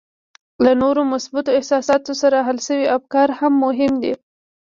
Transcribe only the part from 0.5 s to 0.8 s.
له